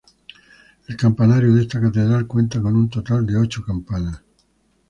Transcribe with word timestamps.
El 0.87 0.97
campanario 0.97 1.53
de 1.53 1.61
esta 1.61 1.79
Catedral 1.79 2.25
cuenta 2.25 2.59
con 2.59 2.75
un 2.75 2.89
total 2.89 3.23
de 3.23 3.35
ocho 3.37 3.61
campanas. 3.63 4.19